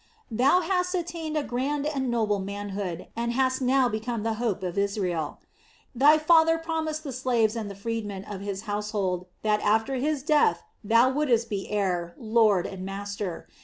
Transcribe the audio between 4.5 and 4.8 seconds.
of